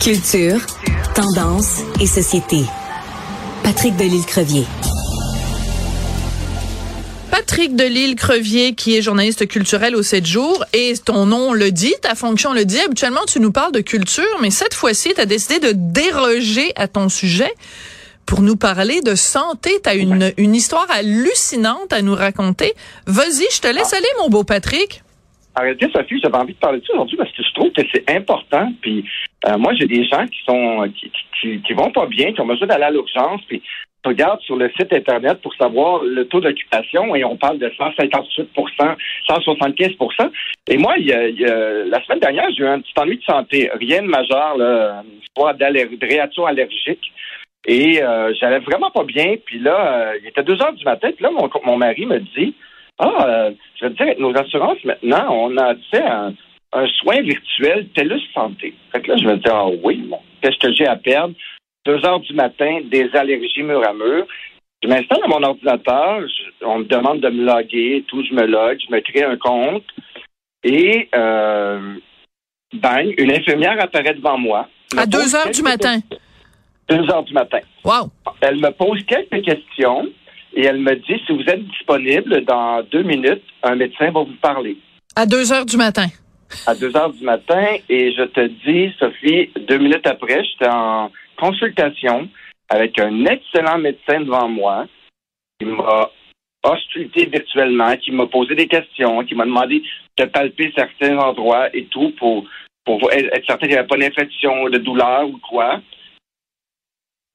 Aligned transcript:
Culture, 0.00 0.60
tendance 1.14 1.80
et 2.00 2.06
société. 2.06 2.64
Patrick 3.62 3.96
Delisle-Crevier. 3.96 4.64
Patrick 7.30 7.76
Delisle-Crevier, 7.76 8.74
qui 8.74 8.96
est 8.96 9.02
journaliste 9.02 9.46
culturel 9.46 9.96
au 9.96 10.02
7 10.02 10.24
jours, 10.24 10.64
et 10.72 10.94
ton 11.04 11.26
nom 11.26 11.52
le 11.52 11.70
dit, 11.70 11.94
ta 12.00 12.14
fonction 12.14 12.52
le 12.52 12.64
dit. 12.64 12.80
Habituellement, 12.80 13.24
tu 13.26 13.40
nous 13.40 13.52
parles 13.52 13.72
de 13.72 13.80
culture, 13.80 14.24
mais 14.40 14.50
cette 14.50 14.74
fois-ci, 14.74 15.12
tu 15.14 15.20
as 15.20 15.26
décidé 15.26 15.58
de 15.60 15.72
déroger 15.74 16.72
à 16.76 16.88
ton 16.88 17.08
sujet 17.08 17.52
pour 18.26 18.40
nous 18.40 18.56
parler 18.56 19.02
de 19.02 19.14
santé. 19.14 19.70
Tu 19.82 19.88
as 19.88 19.94
une, 19.94 20.32
une 20.38 20.54
histoire 20.54 20.86
hallucinante 20.90 21.92
à 21.92 22.02
nous 22.02 22.14
raconter. 22.14 22.74
Vas-y, 23.06 23.46
je 23.54 23.60
te 23.60 23.68
laisse 23.68 23.92
aller, 23.92 24.08
mon 24.20 24.30
beau 24.30 24.44
Patrick. 24.44 25.03
Arrêtez, 25.56 25.88
Sophie, 25.94 26.20
j'avais 26.22 26.36
envie 26.36 26.54
de 26.54 26.58
parler 26.58 26.80
de 26.80 26.86
ça 26.86 26.94
aujourd'hui 26.94 27.16
parce 27.16 27.30
que 27.30 27.42
je 27.42 27.54
trouve 27.54 27.70
que 27.70 27.82
c'est 27.92 28.10
important. 28.10 28.72
Puis 28.80 29.04
euh, 29.46 29.56
moi, 29.56 29.72
j'ai 29.78 29.86
des 29.86 30.04
gens 30.04 30.26
qui 30.26 30.42
sont 30.44 30.92
qui, 31.40 31.60
qui, 31.60 31.72
vont 31.74 31.90
pas 31.90 32.06
bien, 32.06 32.32
qui 32.32 32.40
ont 32.40 32.46
besoin 32.46 32.66
d'aller 32.66 32.84
à 32.84 32.90
l'urgence. 32.90 33.40
Puis 33.46 33.62
regarde 34.04 34.40
sur 34.40 34.56
le 34.56 34.68
site 34.70 34.92
Internet 34.92 35.40
pour 35.42 35.54
savoir 35.54 36.02
le 36.02 36.26
taux 36.26 36.40
d'occupation 36.40 37.14
et 37.14 37.24
on 37.24 37.36
parle 37.36 37.58
de 37.58 37.68
158% 37.68 38.96
175% 39.28 40.30
Et 40.68 40.76
moi, 40.76 40.94
il 40.98 41.06
y 41.06 41.12
a, 41.12 41.84
la 41.84 42.02
semaine 42.04 42.20
dernière, 42.20 42.48
j'ai 42.56 42.64
eu 42.64 42.66
un 42.66 42.80
petit 42.80 42.92
ennui 42.96 43.18
de 43.18 43.22
santé. 43.22 43.70
Rien 43.78 44.02
de 44.02 44.08
majeur, 44.08 44.56
là, 44.56 45.02
une 45.36 45.98
de 45.98 46.06
réaction 46.06 46.46
allergique. 46.46 47.12
Et 47.66 48.02
euh, 48.02 48.32
j'allais 48.38 48.58
vraiment 48.58 48.90
pas 48.90 49.04
bien. 49.04 49.36
Puis 49.44 49.58
là, 49.60 50.08
euh, 50.08 50.18
il 50.20 50.26
était 50.26 50.42
deux 50.42 50.60
heures 50.60 50.74
du 50.74 50.84
matin. 50.84 51.10
Puis 51.14 51.22
là, 51.22 51.30
mon, 51.30 51.48
mon 51.64 51.76
mari 51.76 52.06
me 52.06 52.18
dit 52.18 52.54
Ah, 52.98 53.26
euh, 53.26 53.50
je 53.80 53.86
veux 53.86 53.90
dire, 53.90 54.02
avec 54.02 54.18
nos 54.18 54.36
assurances, 54.36 54.82
maintenant, 54.84 55.26
on 55.30 55.56
a 55.56 55.70
accès 55.70 56.02
à 56.02 56.30
un, 56.72 56.86
soin 57.00 57.20
virtuel 57.22 57.88
TELUS 57.94 58.22
Santé. 58.32 58.74
Fait 58.92 59.00
que 59.00 59.10
là, 59.10 59.16
je 59.16 59.24
me 59.26 59.36
dis 59.36 59.50
Ah 59.50 59.66
oui, 59.82 59.96
bon, 60.08 60.20
qu'est-ce 60.40 60.58
que 60.58 60.72
j'ai 60.72 60.86
à 60.86 60.96
perdre? 60.96 61.34
Deux 61.84 62.04
heures 62.04 62.20
du 62.20 62.34
matin, 62.34 62.80
des 62.84 63.10
allergies 63.14 63.62
mur 63.62 63.86
à 63.86 63.92
mur. 63.92 64.26
Je 64.82 64.88
m'installe 64.88 65.22
à 65.24 65.28
mon 65.28 65.42
ordinateur, 65.42 66.20
on 66.62 66.80
me 66.80 66.84
demande 66.84 67.20
de 67.20 67.28
me 67.30 67.44
loguer, 67.44 68.04
tout, 68.06 68.22
je 68.22 68.34
me 68.34 68.46
log, 68.46 68.78
je 68.86 68.94
me 68.94 69.00
crée 69.00 69.24
un 69.24 69.36
compte. 69.36 69.84
Et 70.62 71.08
euh, 71.14 71.94
bang, 72.74 73.14
une 73.18 73.32
infirmière 73.32 73.82
apparaît 73.82 74.14
devant 74.14 74.38
moi. 74.38 74.68
À 74.96 75.06
deux 75.06 75.34
heures 75.34 75.50
du 75.50 75.62
matin? 75.62 76.00
Deux 76.88 77.10
heures 77.10 77.22
du 77.22 77.32
matin. 77.32 77.60
Wow. 77.82 78.10
Elle 78.40 78.56
me 78.56 78.70
pose 78.70 79.02
quelques 79.06 79.42
questions 79.42 80.10
et 80.54 80.64
elle 80.64 80.78
me 80.78 80.94
dit 80.94 81.20
si 81.26 81.32
vous 81.32 81.42
êtes 81.48 81.64
disponible 81.66 82.44
dans 82.44 82.82
deux 82.90 83.02
minutes, 83.02 83.42
un 83.62 83.74
médecin 83.74 84.10
va 84.10 84.20
vous 84.22 84.36
parler. 84.40 84.76
À 85.16 85.26
deux 85.26 85.52
heures 85.52 85.66
du 85.66 85.76
matin. 85.76 86.06
À 86.66 86.74
deux 86.74 86.96
heures 86.96 87.12
du 87.12 87.24
matin 87.24 87.64
et 87.88 88.12
je 88.12 88.22
te 88.22 88.46
dis, 88.64 88.94
Sophie, 88.98 89.50
deux 89.68 89.78
minutes 89.78 90.06
après, 90.06 90.44
j'étais 90.44 90.70
en 90.70 91.10
consultation 91.36 92.28
avec 92.68 92.98
un 92.98 93.24
excellent 93.26 93.78
médecin 93.78 94.20
devant 94.20 94.48
moi 94.48 94.86
qui 95.58 95.66
m'a 95.66 96.10
ausculté 96.64 97.26
virtuellement, 97.26 97.96
qui 97.96 98.10
m'a 98.12 98.26
posé 98.26 98.54
des 98.54 98.66
questions, 98.66 99.24
qui 99.24 99.34
m'a 99.34 99.44
demandé 99.44 99.82
de 100.16 100.24
palper 100.24 100.72
certains 100.76 101.18
endroits 101.18 101.68
et 101.74 101.84
tout 101.86 102.12
pour, 102.18 102.44
pour 102.84 103.12
être 103.12 103.30
certain 103.46 103.66
qu'il 103.66 103.70
n'y 103.70 103.76
avait 103.76 103.88
pas 103.88 103.96
d'infection, 103.96 104.68
de 104.70 104.78
douleur 104.78 105.28
ou 105.28 105.38
quoi. 105.38 105.80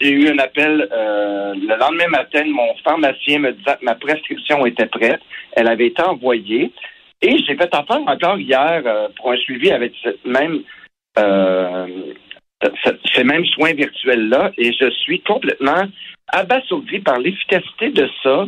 J'ai 0.01 0.11
eu 0.11 0.29
un 0.29 0.37
appel 0.37 0.87
euh, 0.93 1.53
le 1.55 1.77
lendemain 1.77 2.07
matin. 2.07 2.45
Mon 2.45 2.73
pharmacien 2.85 3.39
me 3.39 3.51
disait 3.51 3.75
que 3.79 3.83
ma 3.83 3.95
prescription 3.95 4.65
était 4.65 4.85
prête. 4.85 5.19
Elle 5.51 5.67
avait 5.67 5.87
été 5.87 6.01
envoyée. 6.01 6.71
Et 7.21 7.37
j'ai 7.39 7.57
fait 7.57 7.75
affaire 7.75 8.01
encore 8.07 8.39
hier 8.39 8.81
euh, 8.85 9.09
pour 9.17 9.33
un 9.33 9.37
suivi 9.37 9.71
avec 9.71 9.91
cette 10.01 10.23
même, 10.23 10.63
euh, 11.17 12.13
ces 13.13 13.25
mêmes 13.25 13.45
soins 13.47 13.73
virtuels-là. 13.73 14.53
Et 14.57 14.71
je 14.71 14.89
suis 14.89 15.19
complètement 15.19 15.83
abasourdi 16.29 16.99
par 16.99 17.19
l'efficacité 17.19 17.89
de 17.89 18.09
ça. 18.23 18.47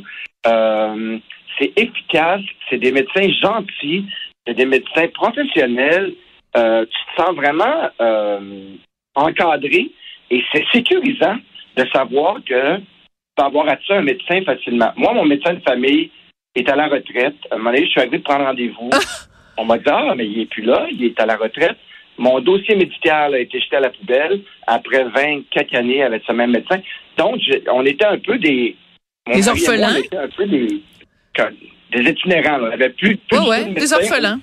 c'est 1.60 1.74
efficace. 1.76 2.42
C'est 2.70 2.78
des 2.78 2.94
médecins 2.94 3.28
gentils. 3.42 4.06
C'est 4.48 4.54
des 4.54 4.66
médecins 4.66 5.10
professionnels. 5.14 6.14
tu 6.56 6.62
te 6.62 7.22
sens 7.22 7.36
vraiment 7.36 7.90
encadré 9.16 9.92
et 10.32 10.44
c'est 10.52 10.66
sécurisant 10.72 11.36
de 11.76 11.86
savoir 11.94 12.38
que 12.46 12.78
tu 12.78 12.84
peux 13.36 13.44
avoir 13.44 13.68
accès 13.68 13.94
à 13.94 13.98
un 13.98 14.02
médecin 14.02 14.42
facilement. 14.44 14.92
Moi, 14.96 15.14
mon 15.14 15.26
médecin 15.26 15.54
de 15.54 15.60
famille 15.60 16.10
est 16.56 16.68
à 16.70 16.76
la 16.76 16.88
retraite. 16.88 17.36
À 17.52 17.56
un 17.56 17.58
moment 17.58 17.72
donné, 17.72 17.86
je 17.86 17.92
suis 17.92 18.00
arrivé 18.00 18.18
de 18.18 18.24
prendre 18.24 18.46
rendez-vous. 18.46 18.90
On 19.58 19.66
m'a 19.66 19.78
dit, 19.78 19.84
ah, 19.88 20.14
mais 20.16 20.26
il 20.26 20.40
n'est 20.40 20.46
plus 20.46 20.64
là, 20.64 20.88
il 20.90 21.04
est 21.04 21.20
à 21.20 21.26
la 21.26 21.36
retraite. 21.36 21.78
Mon 22.18 22.40
dossier 22.40 22.76
médical 22.76 23.36
a 23.36 23.40
été 23.40 23.60
jeté 23.60 23.76
à 23.76 23.82
la 23.82 23.90
poubelle 23.90 24.42
après 24.68 25.04
24 25.04 25.76
années 25.76 26.04
avec 26.04 26.24
ce 26.26 26.32
même 26.32 26.52
médecin. 26.52 26.80
Donc, 27.18 27.40
on 27.72 27.86
était 27.86 28.06
un 28.06 28.18
peu 28.18 28.38
des... 28.38 28.76
Des 29.32 29.48
orphelins? 29.48 29.94
on 29.94 30.00
était 30.00 30.18
un 30.18 30.30
peu 30.30 30.46
des, 30.46 30.82
des 31.94 32.10
itinérants. 32.10 32.60
On 32.62 32.72
avait 32.72 32.90
plus, 32.90 33.18
plus 33.18 33.40
ouais, 33.40 33.66
des 33.66 33.94
orphelins. 33.94 34.40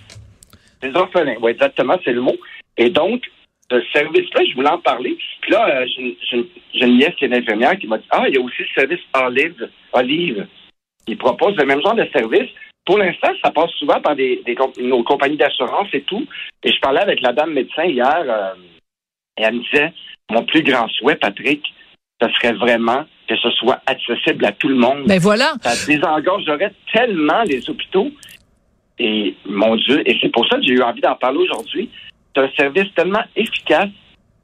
Des 0.83 0.95
orphelins, 0.95 1.37
oui, 1.43 1.53
exactement, 1.53 1.99
c'est 2.05 2.13
le 2.13 2.21
mot. 2.21 2.37
Et 2.77 2.91
donc, 2.91 3.23
ce 3.71 3.81
service-là, 3.93 4.45
je 4.49 4.55
voulais 4.55 4.71
en 4.71 4.79
parler. 4.79 5.17
Puis 5.41 5.53
là, 5.53 5.69
euh, 5.69 5.87
j'ai 6.31 6.87
une 6.87 6.99
nièce 6.99 7.15
qui 7.17 7.25
est 7.25 7.37
infirmière 7.37 7.79
qui 7.79 7.87
m'a 7.87 7.99
dit 7.99 8.07
Ah, 8.11 8.25
il 8.29 8.35
y 8.35 8.39
a 8.39 8.41
aussi 8.41 8.63
le 8.63 8.69
service 8.75 9.01
Olive. 9.15 9.69
Olive. 9.93 10.47
Ils 11.07 11.19
proposent 11.19 11.57
le 11.57 11.67
même 11.67 11.83
genre 11.83 11.95
de 11.95 12.09
service. 12.13 12.49
Pour 12.85 12.99
l'instant, 12.99 13.29
ça 13.43 13.51
passe 13.51 13.71
souvent 13.73 14.01
par 14.01 14.17
des, 14.17 14.43
nos 14.81 15.03
compagnies 15.03 15.37
d'assurance 15.37 15.89
et 15.93 16.03
tout. 16.03 16.27
Et 16.63 16.73
je 16.73 16.81
parlais 16.81 17.01
avec 17.01 17.21
la 17.21 17.33
dame 17.33 17.53
médecin 17.53 17.85
hier 17.85 18.25
euh, 18.27 18.55
et 19.39 19.43
elle 19.43 19.57
me 19.57 19.63
disait 19.63 19.93
Mon 20.31 20.45
plus 20.45 20.63
grand 20.63 20.89
souhait, 20.89 21.17
Patrick, 21.17 21.63
ce 22.23 22.29
serait 22.33 22.55
vraiment 22.55 23.05
que 23.29 23.37
ce 23.37 23.51
soit 23.51 23.81
accessible 23.87 24.47
à 24.47 24.53
tout 24.53 24.69
le 24.69 24.77
monde. 24.77 25.05
Ben 25.07 25.19
voilà. 25.19 25.53
Ça 25.61 25.87
désengorgerait 25.87 26.73
tellement 26.93 27.43
les 27.43 27.69
hôpitaux. 27.69 28.11
Et 28.99 29.37
mon 29.45 29.77
Dieu, 29.77 30.03
et 30.09 30.19
c'est 30.21 30.31
pour 30.31 30.49
ça 30.49 30.57
que 30.57 30.63
j'ai 30.63 30.73
eu 30.73 30.83
envie 30.83 31.03
d'en 31.03 31.15
parler 31.15 31.39
aujourd'hui 31.39 31.89
c'est 32.39 32.45
un 32.45 32.65
service 32.65 32.93
tellement 32.95 33.25
efficace, 33.37 33.89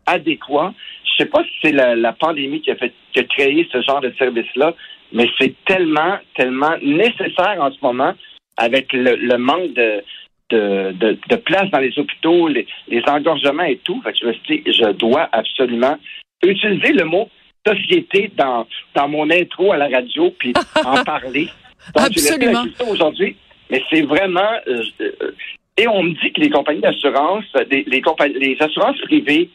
adéquat. 0.06 0.74
Je 1.04 1.22
sais 1.22 1.30
pas 1.30 1.42
si 1.44 1.50
c'est 1.62 1.72
la, 1.72 2.12
pandémie 2.12 2.60
qui 2.60 2.70
a 2.70 2.76
fait 2.76 2.92
qui 3.12 3.20
a 3.20 3.24
créé 3.24 3.68
ce 3.72 3.80
genre 3.82 4.00
de 4.00 4.12
service-là, 4.18 4.74
mais 5.12 5.28
c'est 5.38 5.54
tellement, 5.64 6.18
tellement 6.36 6.76
nécessaire 6.82 7.56
en 7.60 7.70
ce 7.70 7.78
moment 7.82 8.14
avec 8.56 8.92
le, 8.92 9.36
manque 9.36 9.72
de, 9.74 10.02
de, 10.50 11.18
de, 11.28 11.36
place 11.36 11.70
dans 11.70 11.78
les 11.78 11.96
hôpitaux, 11.98 12.48
les, 12.48 12.66
engorgements 13.06 13.64
et 13.64 13.78
tout. 13.78 14.02
je 14.04 14.26
me 14.26 14.32
suis 14.32 14.62
dit, 14.62 14.72
je 14.72 14.90
dois 14.92 15.28
absolument 15.32 15.96
utiliser 16.42 16.92
le 16.92 17.04
mot 17.04 17.28
société 17.66 18.30
dans, 18.36 18.66
dans 18.94 19.08
mon 19.08 19.30
intro 19.30 19.72
à 19.72 19.76
la 19.76 19.88
radio, 19.88 20.30
puis 20.38 20.52
en 20.84 21.02
parler. 21.04 21.48
Donc, 21.94 22.06
absolument. 22.06 22.64
aujourd'hui. 22.88 23.36
Mais 23.70 23.82
c'est 23.90 24.02
vraiment, 24.02 24.52
euh, 24.66 24.82
euh, 25.00 25.34
et 25.76 25.88
on 25.88 26.02
me 26.02 26.12
dit 26.22 26.32
que 26.32 26.40
les 26.40 26.50
compagnies 26.50 26.80
d'assurance, 26.80 27.44
les, 27.70 27.84
les 27.84 28.56
assurances 28.60 29.00
privées 29.02 29.50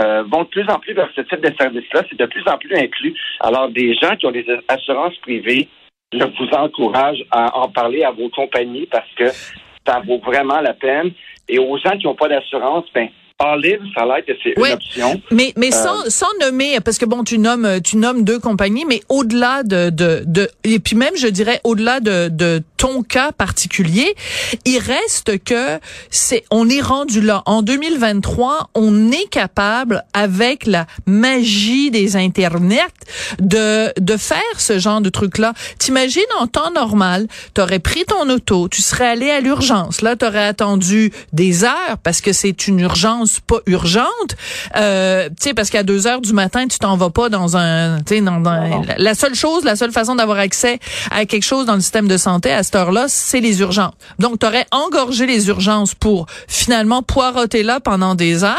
euh, 0.00 0.22
vont 0.22 0.44
de 0.44 0.48
plus 0.48 0.68
en 0.68 0.78
plus 0.78 0.94
vers 0.94 1.10
ce 1.14 1.20
type 1.22 1.40
de 1.40 1.52
service-là. 1.60 2.02
C'est 2.08 2.18
de 2.18 2.26
plus 2.26 2.42
en 2.46 2.56
plus 2.56 2.74
inclus. 2.74 3.14
Alors, 3.40 3.68
des 3.68 3.94
gens 3.94 4.16
qui 4.16 4.26
ont 4.26 4.30
des 4.30 4.46
assurances 4.68 5.16
privées, 5.18 5.68
je 6.12 6.24
vous 6.24 6.48
encourage 6.52 7.22
à 7.30 7.58
en 7.58 7.68
parler 7.68 8.02
à 8.04 8.12
vos 8.12 8.28
compagnies 8.30 8.86
parce 8.86 9.10
que 9.16 9.28
ça 9.86 10.00
vaut 10.06 10.18
vraiment 10.18 10.60
la 10.60 10.72
peine. 10.72 11.10
Et 11.48 11.58
aux 11.58 11.76
gens 11.78 11.98
qui 11.98 12.06
n'ont 12.06 12.14
pas 12.14 12.28
d'assurance, 12.28 12.84
ben, 12.94 13.08
Olive, 13.40 13.78
ça 13.94 14.02
a 14.02 14.06
l'air 14.06 14.24
que 14.26 14.32
c'est 14.42 14.54
une 14.56 14.72
option. 14.72 15.22
Mais, 15.30 15.52
mais 15.56 15.70
sans, 15.70 16.06
euh, 16.06 16.08
sans 16.08 16.26
nommer, 16.40 16.80
parce 16.80 16.98
que 16.98 17.04
bon, 17.04 17.22
tu 17.22 17.38
nommes, 17.38 17.80
tu 17.82 17.96
nommes 17.96 18.24
deux 18.24 18.40
compagnies, 18.40 18.84
mais 18.84 19.00
au-delà 19.08 19.62
de, 19.62 19.90
de, 19.90 20.24
de, 20.26 20.50
et 20.64 20.80
puis 20.80 20.96
même, 20.96 21.16
je 21.16 21.28
dirais, 21.28 21.60
au-delà 21.62 22.00
de, 22.00 22.28
de 22.28 22.62
ton 22.76 23.04
cas 23.04 23.30
particulier, 23.30 24.16
il 24.64 24.78
reste 24.78 25.42
que 25.44 25.78
c'est, 26.10 26.44
on 26.50 26.68
est 26.68 26.80
rendu 26.80 27.20
là. 27.20 27.42
En 27.46 27.62
2023, 27.62 28.70
on 28.74 29.12
est 29.12 29.28
capable, 29.30 30.04
avec 30.14 30.66
la 30.66 30.86
magie 31.06 31.92
des 31.92 32.16
internets, 32.16 32.80
de, 33.38 33.92
de 34.00 34.16
faire 34.16 34.38
ce 34.58 34.80
genre 34.80 35.00
de 35.00 35.10
truc-là. 35.10 35.52
T'imagines, 35.78 36.22
en 36.40 36.48
temps 36.48 36.72
normal, 36.72 37.28
t'aurais 37.54 37.78
pris 37.78 38.04
ton 38.04 38.28
auto, 38.30 38.68
tu 38.68 38.82
serais 38.82 39.06
allé 39.06 39.30
à 39.30 39.40
l'urgence. 39.40 40.02
Là, 40.02 40.16
t'aurais 40.16 40.44
attendu 40.44 41.12
des 41.32 41.62
heures 41.62 41.98
parce 42.02 42.20
que 42.20 42.32
c'est 42.32 42.66
une 42.66 42.80
urgence 42.80 43.27
pas 43.46 43.58
urgente, 43.66 44.36
euh, 44.76 45.28
tu 45.28 45.34
sais, 45.40 45.54
parce 45.54 45.70
qu'à 45.70 45.82
deux 45.82 46.06
heures 46.06 46.20
du 46.20 46.32
matin, 46.32 46.66
tu 46.66 46.78
t'en 46.78 46.96
vas 46.96 47.10
pas 47.10 47.28
dans 47.28 47.56
un, 47.56 47.98
tu 47.98 48.16
sais, 48.16 48.20
dans, 48.20 48.38
la, 48.96 49.14
seule 49.14 49.34
chose, 49.34 49.64
la 49.64 49.76
seule 49.76 49.92
façon 49.92 50.16
d'avoir 50.16 50.38
accès 50.38 50.78
à 51.10 51.24
quelque 51.24 51.44
chose 51.44 51.66
dans 51.66 51.74
le 51.74 51.80
système 51.80 52.08
de 52.08 52.16
santé 52.16 52.52
à 52.52 52.62
cette 52.62 52.76
heure-là, 52.76 53.06
c'est 53.08 53.40
les 53.40 53.60
urgences. 53.60 53.94
Donc, 54.18 54.38
tu 54.40 54.46
aurais 54.46 54.66
engorgé 54.70 55.26
les 55.26 55.48
urgences 55.48 55.94
pour 55.94 56.26
finalement 56.46 57.02
poireauter 57.02 57.62
là 57.62 57.80
pendant 57.80 58.14
des 58.14 58.44
heures. 58.44 58.56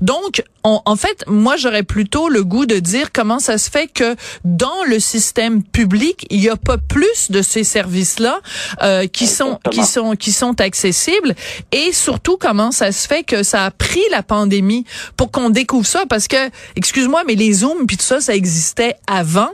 Donc, 0.00 0.42
en 0.84 0.96
fait, 0.96 1.24
moi, 1.28 1.56
j'aurais 1.56 1.82
plutôt 1.84 2.28
le 2.28 2.42
goût 2.42 2.66
de 2.66 2.78
dire 2.78 3.12
comment 3.12 3.38
ça 3.38 3.58
se 3.58 3.70
fait 3.70 3.86
que 3.86 4.16
dans 4.44 4.84
le 4.88 4.98
système 4.98 5.62
public, 5.62 6.26
il 6.30 6.40
n'y 6.40 6.48
a 6.48 6.56
pas 6.56 6.76
plus 6.76 7.30
de 7.30 7.42
ces 7.42 7.62
services-là 7.62 8.40
euh, 8.82 9.06
qui 9.06 9.26
sont 9.26 9.60
qui 9.70 9.84
sont 9.84 10.16
qui 10.16 10.32
sont 10.32 10.60
accessibles 10.60 11.34
et 11.72 11.92
surtout 11.92 12.36
comment 12.36 12.72
ça 12.72 12.90
se 12.92 13.06
fait 13.06 13.22
que 13.22 13.42
ça 13.42 13.64
a 13.66 13.70
pris 13.70 14.02
la 14.10 14.22
pandémie 14.22 14.84
pour 15.16 15.30
qu'on 15.30 15.50
découvre 15.50 15.86
ça 15.86 16.04
parce 16.08 16.28
que, 16.28 16.36
excuse-moi, 16.76 17.22
mais 17.26 17.34
les 17.34 17.52
zooms 17.52 17.86
puis 17.86 17.96
tout 17.96 18.04
ça, 18.04 18.20
ça 18.20 18.34
existait 18.34 18.96
avant. 19.06 19.50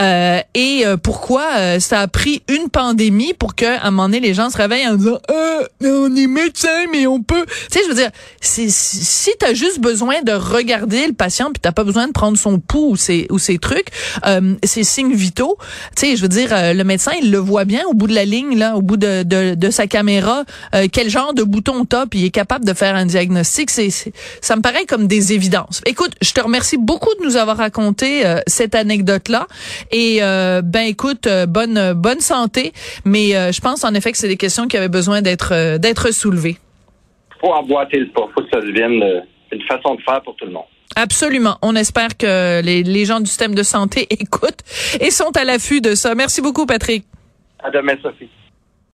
Euh, 0.00 0.40
et 0.54 0.82
euh, 0.84 0.96
pourquoi 0.96 1.44
euh, 1.56 1.80
ça 1.80 2.00
a 2.00 2.08
pris 2.08 2.42
une 2.48 2.68
pandémie 2.68 3.34
pour 3.34 3.54
que, 3.54 3.64
à 3.64 3.86
un 3.86 3.90
moment 3.90 4.04
donné, 4.04 4.20
les 4.20 4.34
gens 4.34 4.50
se 4.50 4.56
réveillent 4.56 4.86
en 4.86 4.94
disant, 4.94 5.18
euh, 5.30 5.64
on 5.82 6.14
est 6.16 6.26
médecin, 6.26 6.86
mais 6.92 7.06
on 7.06 7.22
peut. 7.22 7.44
Tu 7.70 7.78
sais, 7.78 7.84
je 7.84 7.88
veux 7.88 7.94
dire, 7.94 8.10
si, 8.40 8.70
si 8.70 9.30
t'as 9.38 9.54
juste 9.54 9.80
besoin 9.80 10.22
de 10.22 10.32
regarder 10.32 11.06
le 11.06 11.12
patient 11.12 11.50
puis 11.52 11.60
t'as 11.60 11.72
pas 11.72 11.84
besoin 11.84 12.06
de 12.06 12.12
prendre 12.12 12.38
son 12.38 12.58
pouls 12.58 12.90
ou 12.90 12.96
ses 12.96 13.26
ou 13.30 13.38
ses 13.38 13.58
trucs, 13.58 13.88
euh, 14.26 14.54
ses 14.64 14.84
signes 14.84 15.14
vitaux. 15.14 15.58
Tu 15.96 16.06
sais, 16.06 16.16
je 16.16 16.22
veux 16.22 16.28
dire, 16.28 16.50
le 16.52 16.82
médecin 16.82 17.12
il 17.20 17.30
le 17.30 17.38
voit 17.38 17.64
bien 17.64 17.82
au 17.86 17.94
bout 17.94 18.06
de 18.06 18.14
la 18.14 18.24
ligne 18.24 18.58
là, 18.58 18.76
au 18.76 18.82
bout 18.82 18.96
de 18.96 19.22
de, 19.22 19.54
de 19.54 19.70
sa 19.70 19.86
caméra, 19.86 20.44
quel 20.92 21.08
genre 21.08 21.34
de 21.34 21.42
bouton 21.42 21.84
top 21.84 22.14
il 22.14 22.24
est 22.24 22.30
capable 22.30 22.64
de 22.64 22.72
faire 22.72 22.94
un 22.94 23.06
diagnostic. 23.06 23.70
C'est 23.70 23.90
ça 24.40 24.56
me 24.56 24.62
paraît 24.62 24.86
comme 24.86 25.06
des 25.06 25.32
évidences. 25.32 25.82
Écoute, 25.86 26.12
je 26.22 26.32
te 26.32 26.40
remercie 26.40 26.78
beaucoup 26.78 27.14
de 27.20 27.24
nous 27.24 27.36
avoir 27.36 27.56
raconté 27.56 28.26
euh, 28.26 28.40
cette 28.46 28.74
anecdote-là. 28.74 29.46
Et 29.90 30.18
euh, 30.22 30.62
ben 30.62 30.86
écoute, 30.86 31.26
euh, 31.26 31.46
bonne 31.46 31.92
bonne 31.94 32.20
santé. 32.20 32.72
Mais 33.04 33.30
je 33.52 33.60
pense 33.60 33.84
en 33.84 33.94
effet 33.94 34.12
que 34.12 34.18
c'est 34.18 34.28
des 34.28 34.36
questions 34.36 34.66
qui 34.68 34.76
avaient 34.76 34.88
besoin 34.88 35.22
d'être 35.22 35.78
d'être 35.78 36.12
soulevées. 36.12 36.56
Faut 37.40 37.52
emboîter 37.52 37.98
le 37.98 38.08
pas. 38.08 38.28
Faut 38.34 38.42
que 38.42 38.50
ça 38.52 38.60
devienne 38.60 39.02
une 39.52 39.62
façon 39.62 39.94
de 39.94 40.02
faire 40.02 40.22
pour 40.22 40.36
tout 40.36 40.46
le 40.46 40.52
monde. 40.52 40.64
Absolument. 40.96 41.56
On 41.62 41.74
espère 41.74 42.16
que 42.16 42.62
les, 42.62 42.82
les 42.82 43.04
gens 43.04 43.20
du 43.20 43.26
système 43.26 43.54
de 43.54 43.62
santé 43.62 44.06
écoutent 44.10 44.62
et 45.00 45.10
sont 45.10 45.36
à 45.36 45.44
l'affût 45.44 45.80
de 45.80 45.94
ça. 45.94 46.14
Merci 46.14 46.40
beaucoup, 46.40 46.66
Patrick. 46.66 47.04
À 47.62 47.70
demain, 47.70 47.94
Sophie. 48.02 48.28